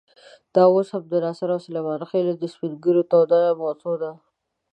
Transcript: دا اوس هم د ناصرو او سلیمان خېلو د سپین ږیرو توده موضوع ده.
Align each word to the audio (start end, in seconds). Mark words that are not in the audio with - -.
دا 0.55 0.63
اوس 0.73 0.87
هم 0.95 1.03
د 1.11 1.13
ناصرو 1.25 1.53
او 1.55 1.61
سلیمان 1.67 2.01
خېلو 2.11 2.33
د 2.37 2.43
سپین 2.53 2.73
ږیرو 2.83 3.03
توده 3.11 3.41
موضوع 3.61 3.95
ده. 4.03 4.11